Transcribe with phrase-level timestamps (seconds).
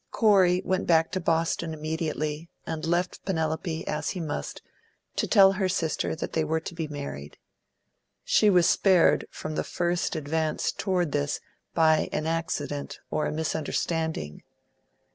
[0.09, 4.63] Corey went back to Boston immediately, and left Penelope, as he must,
[5.15, 7.37] to tell her sister that they were to be married.
[8.23, 11.39] She was spared from the first advance toward this
[11.75, 14.41] by an accident or a misunderstanding.